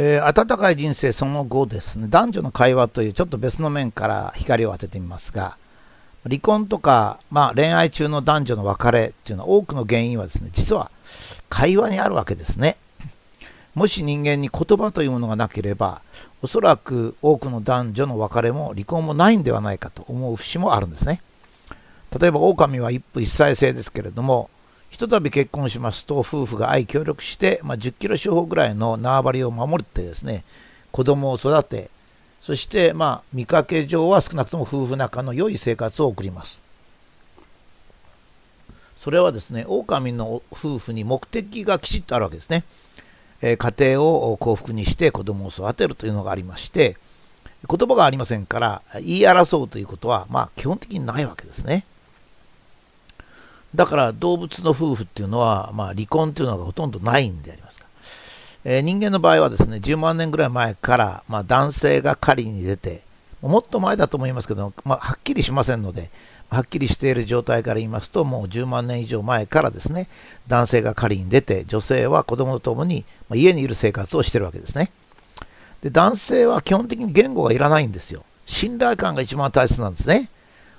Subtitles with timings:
[0.00, 5.58] えー、温かい人生その後ですね、男女の会話というちょっと別の面から光を当ててみますが、
[6.22, 10.92] 離婚とか、まあ、恋愛中の男女の別れっていうのは多くの原因はですね、実は
[11.48, 12.76] 会話にあるわけですね。
[13.74, 16.00] もし人間に言葉というものがなければ、
[16.42, 21.20] おそらく多くの男女の別れも離婚もないんではないかと思う節もあるんですね。
[22.16, 24.48] 例えば狼は一夫一妻制ですけれども、
[24.90, 30.44] ひとたび結婚しますと夫婦が愛協力して、まあ、10キロ四方ぐらいの縄張りを守ってですね
[30.90, 31.90] 子供を育て
[32.40, 36.62] そしてまあ見かけ上は少なくとも夫婦仲の良い生活を送ります。
[38.96, 42.64] それはですね狼の夫婦に目的がきちっとあるわけですね、
[43.40, 46.96] えー、家庭を幸福にして子供を育てるというのがありまして
[47.68, 51.84] 言葉がありませんから言い争うということはまあ基本的にないわけですね。
[53.74, 57.80] だから動物の夫婦っていうのは、まあ、離婚っていうのがほとんどないんであります。
[57.80, 57.86] か、
[58.64, 63.02] えー、人間の場合はですね10万年ぐらい前から、まあ、男性が狩りに出て
[63.42, 66.10] もっと前だと思いますけど、まあ、はっきりしませんので
[66.50, 70.08] はっきりしている状態から言いますともう10万年以上前からですね
[70.48, 74.90] 男性が狩りに出て女性は子供と共にまあ家にいる生活をしてるわけですね。
[75.82, 78.24] で男性は基本的に言語がいらないんですよ。
[78.46, 80.30] 信頼感が一番大切なんですね。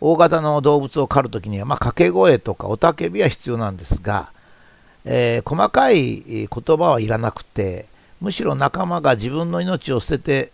[0.00, 4.32] 大型の動物を狩るときには、まあ、掛け声とか雄たけびは必要なんですが、
[5.04, 7.86] えー、細かい言葉はいらなくて、
[8.20, 10.52] むしろ仲間が自分の命を捨てて、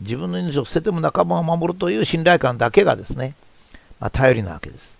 [0.00, 3.34] 自分の命を捨てても仲間を守るという信頼感だけがですね、
[4.00, 4.96] まあ、頼りなわけです。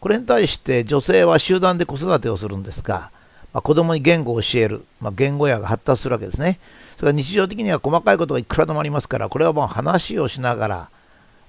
[0.00, 3.10] これに対して女性は集団で子育てをするんですが、
[3.52, 6.60] まあ、子供に言語を教える、まあ、言語やが発達するわけですね。
[6.96, 10.90] それから日常的には細かいことがいくらでもありますから、これはもう話をしながら、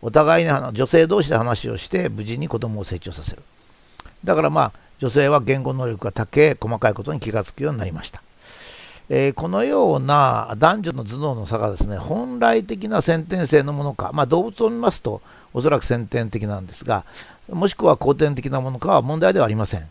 [0.02, 3.44] お互いに女性同士で話をして無事に子供を成長させる。
[4.23, 8.22] だからまあ女性は言語能力が高い細かいことに気がつくようになりました、
[9.08, 15.22] えー、このような男女の頭脳の差がですね本来的な先天性のものか、まあ、動物を見ますと
[15.53, 17.05] おそらく先天的なんですが
[17.49, 19.89] もしくは後天的なものかは問題ではありません、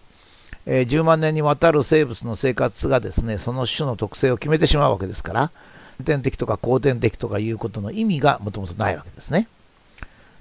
[0.66, 5.50] えー、10万年にわたる生物の生活がですねその種の特性を決めてしまうわけですから
[5.96, 9.48] 先天的とか後天的とかいうことの意味がもともとないわけですね。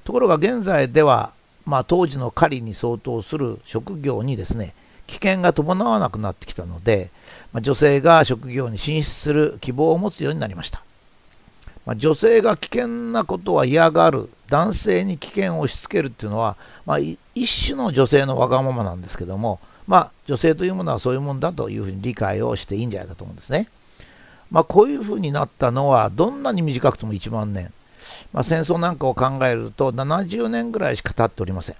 [0.08, 1.34] ところが現在では、
[1.66, 4.74] まあ、当時の狩りに相当する職業にですね
[5.06, 7.10] 危険が伴わなくなってきたので、
[7.52, 10.82] まあ、女性が職業に進出する希望を持つようになりました、
[11.86, 17.18] まあ、女性が危険なことは嫌がる男性に危険を押し付けるっていうのは、まあ、一
[17.66, 23.68] 種の女性のわがままなんですけども、まあ、女性というものはそういうもんだというふうに理解をしていいんじゃないかと思うんですね。
[24.52, 27.74] ま、こういうふうになったのはどんなに短くても1万年
[28.34, 31.76] まあ、戦争なんかを考えると70年ぐらいしか経っておりません。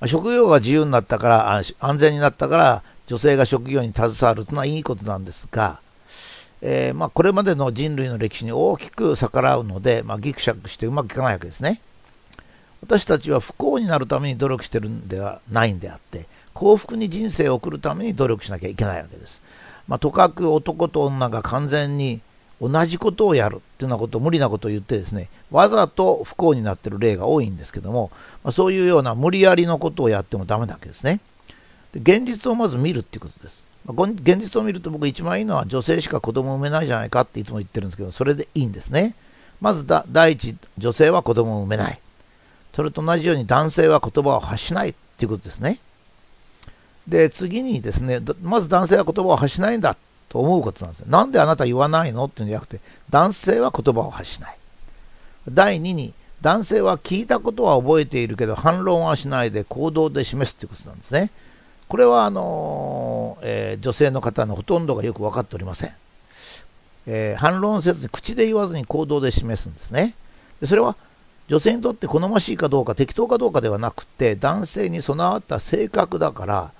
[0.00, 5.80] まあ、職業が自由になったから安全になったから女性が職業に携わるというのはいいことなんですが、
[6.60, 11.80] えー、まあ、これまでの人類の歴史に大きく逆らうので、まあ、ギクシャクしてうまくいかないわけですね。
[12.80, 19.42] 私たちは不幸になるために努力してるんではないんであって幸福に人生を送るために努力しなきゃいけないわけです。
[19.86, 22.20] まあ、とかく男と女が完全に
[22.60, 28.10] 同じことをやるっていうようなこと無理なことを言ってですねわざと不幸になってる例が多いんですけども、
[28.42, 31.20] まあ、そういうような無理やりのことをやってもダメなわけですね。
[31.92, 39.14] で現実をまず見るっていうことです、まあ、現実を見ると僕一番いいのは女性しか子供を産めないじゃないかっていつも言ってるんですけどそれでいいんですね。
[39.60, 42.00] まず第一女性は子供を産めない。
[42.74, 45.80] それと同じように男性は言葉を発しないっていうことですね。
[47.08, 49.96] で次にですねまず男性は言葉を発しないんだ
[50.28, 51.06] と思うことなんですよ。
[51.08, 52.80] なんであなた言わないのっていうんじゃなくて、
[53.10, 54.56] 男性は言葉を発しない。
[55.48, 56.12] 第2に、
[56.42, 61.30] 男性は聞いたことは覚えているけど、反論はしないで行動で示すということなんですね。
[61.88, 65.92] これはあの、えー、女性の方のほとんどがよく分かっておりません。
[67.06, 70.14] えー、反論せずに口で言わずに行動で示すんですね。
[70.60, 70.96] でそれは
[71.48, 76.72] 女性にとって好ましいかどうか適当かどうかではなくて男性に備わった性格だから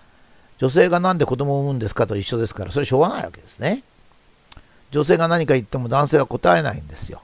[0.59, 3.83] 女性が何で子供を産むんですかと一緒ですから、それしょうがないわけですね。
[4.91, 7.23] 女性が何か言っても男性は答えないんですよ。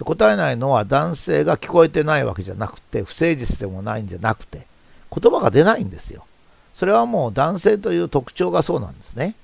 [0.00, 4.66] 答えないのは男性が聞こえてないわけじゃなくて、不誠実でもないんじゃなくて、
[5.10, 6.26] 言葉が出ないんですよ。
[6.74, 9.34] それはもう男性という特徴がそうなんですね。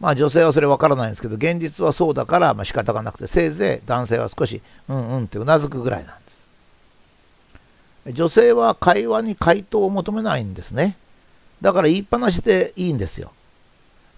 [0.00, 8.18] まあ女性はそれわからないんですけど、現実はそうだから、まあ仕方がなくて、せいぜい男性は少し、うんうんってうなずくぐらいなんです。
[8.18, 10.96] 女性は会話に回答を求めないんですね。
[11.62, 13.30] だから言いっぱなしでいいんですよ。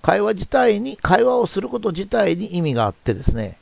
[0.02, 3.58] 会話自体に、会話をすること自体に意味があってですね、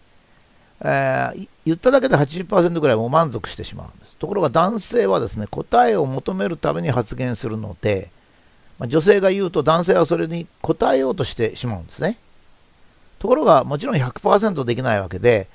[0.81, 4.17] えー、言っただけで80%ぐらいも満足してしまうんです。
[4.17, 8.11] ところが男性はですね、答えを求めるために発言するので、
[8.79, 12.19] まあ、女性が言うと男性はそれに答えようとしてしまうんですね。
[13.19, 15.49] ところがもちろん100%できないわけで、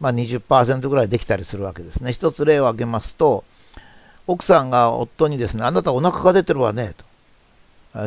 [0.00, 2.12] まあ、20%ぐらいできたりするわけですね。
[2.12, 3.44] 一つ例を挙げますと、
[4.26, 7.09] 奥さんが夫にですね、あなたお腹が出てるわね、と。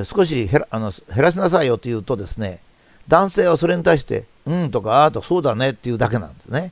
[0.05, 2.59] 少し減らあの減らしなさいよと言うとですね、
[3.07, 6.71] 男性はそれに対して、うんとか、あとそうだねっていうだけなんですね。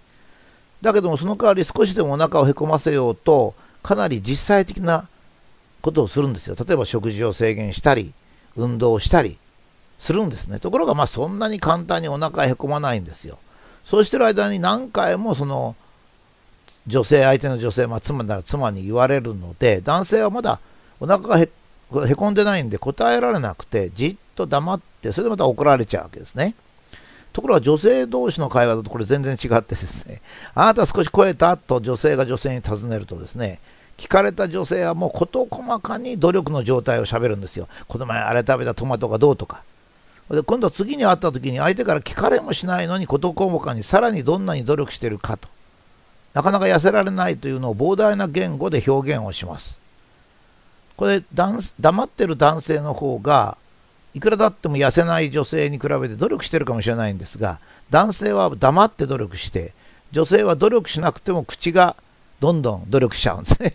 [0.81, 3.54] だけどもその代わり少しでもお腹をへこませようと、
[3.84, 5.08] かなり実際的な
[5.81, 6.56] ことをするんですよ。
[6.58, 8.13] 例えば食事を制限したり、
[8.56, 9.38] 運動をしたり
[10.00, 10.60] するんですね。
[10.60, 13.38] ところがまあそんなに簡単にお腹へこまないんですよ。
[13.84, 15.75] そうしてる間に何回もその
[16.88, 20.60] 女性、相手の女性、まあ、妻なら妻に言われるので、男性はまだ
[21.00, 21.50] お腹がへ
[22.08, 26.56] へこんでないんで答えられなくて、じっと黙って、それでまた怒られちゃうわけですね。
[27.34, 30.22] ところが女性同士の会話だとこれ全然違ってですね、
[30.54, 33.60] あなた少し超えたと女性が女性に尋ねるとですね、
[33.98, 37.68] 聞かれた女性はもう事細かに努力の状態をしゃべるんですよ。
[37.88, 39.64] この前あれ食べたトマトがどうとか。
[40.30, 45.50] で今度は次に会った時に相手から聞かれもしないのに事細かにさらにどんなに努力してるかと。
[46.34, 49.81] なかなか痩せられないというのを膨大な言語で表現をします。
[51.01, 53.57] これ黙ってる男性の方が
[54.13, 57.57] いくらだっても痩せない女性に比べて努力してるかもしれないんですが
[57.89, 59.74] 男性は黙って努力して
[60.12, 61.95] 女性は努力しなくても口が
[62.39, 63.74] どんどん努力しちゃうんですね。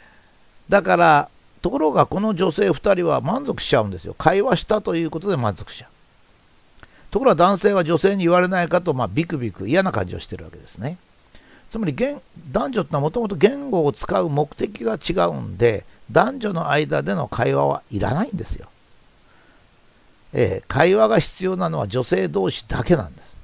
[0.68, 1.28] だから
[1.62, 4.12] ところがこの女性2人は満足しちゃうんですよ。
[4.12, 5.90] 会話したということで満足しちゃう。
[7.10, 10.98] ところが男性は女性に言われないかと、まあ、ビクビク嫌な感じをしてるわけですね。
[11.70, 11.96] つまり
[12.52, 18.68] 男女ってのはもともと言語を使う目的が違うんで男女の間での会話はいらないんですよ
[20.32, 23.36] えー、会話が必要なのは女性同士だけなんです。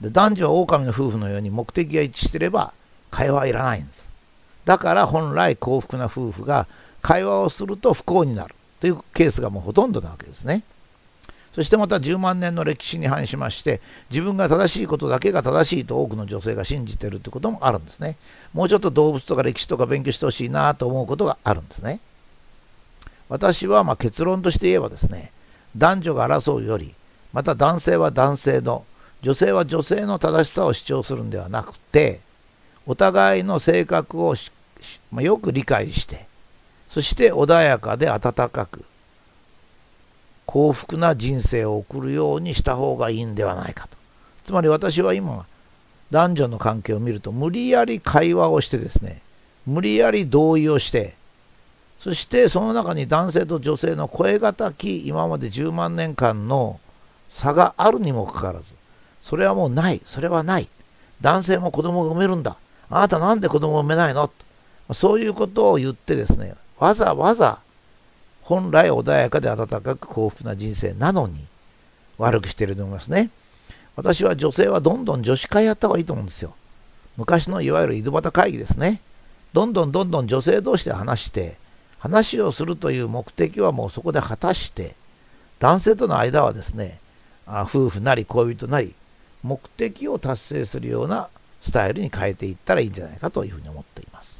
[0.00, 2.72] で男女は狼の夫婦のように目的が一致してれば
[3.10, 4.08] 会話はいらないんです。
[4.64, 6.66] だから本来幸福な夫婦が
[7.02, 10.62] 会話をすると不幸になるというケースがもうほとんどなわけですね。
[11.52, 18.16] そしてまた10万年の歴史に反しまして自分が正しいことだけが正しいと多くの女性が信じているということもあるんですね。
[18.52, 22.00] もうちょっと動物とか歴史とか勉強してほしいなと思うことがあるんですね。
[23.28, 25.32] 私はま結論として言えばですね
[25.76, 26.94] 男女が争うより
[27.32, 28.84] また男性は男性の
[29.22, 32.20] 女性は女性の正しさを主張するんではなくて
[32.86, 34.34] お互いの性格を
[35.10, 36.26] まあ、よく理解して
[36.88, 38.84] そして穏やかで温かく
[40.50, 43.96] 幸福な人生を送るようにした方がいいんではないかと。
[44.44, 45.46] つまり私は今
[46.10, 49.22] 男女の関係を見ると無理やり会話をしてですね
[49.64, 51.14] 無理やり同意をして
[52.00, 56.80] そしてその中に男性と女性の声高き今まで10万年間の
[57.28, 58.64] 差があるにもかかわらず
[59.22, 60.68] それはもうないそれはない。
[61.20, 62.56] 男性も子供が産めるんだ。
[62.88, 64.32] あなたなんで子供を産めないの？
[64.92, 67.60] そういうことを言ってですねわざわざ
[68.50, 71.46] 本来穏やかで温かく幸福な人生なのに
[72.18, 73.30] 悪くしてると思いますね。
[73.94, 76.56] 私は女性はどんどん女子会やった方がいいと思うんですよ。
[77.16, 79.00] 昔のいわゆる井戸端会議ですね。
[79.52, 81.58] どんどんどんどん女性同士で話して
[82.00, 84.96] 話をするという目的はもうそこで果たして
[85.60, 86.98] 男性との間はですね
[87.46, 88.94] あ夫婦なり恋人なり
[89.44, 91.28] 目的を達成するような
[91.60, 94.39] スタイルに変えていったらいいんじゃないかというふうに思っています。